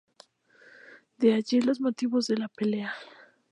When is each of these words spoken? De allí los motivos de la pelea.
De 1.19 1.35
allí 1.35 1.61
los 1.61 1.79
motivos 1.79 2.25
de 2.25 2.35
la 2.37 2.47
pelea. 2.49 2.91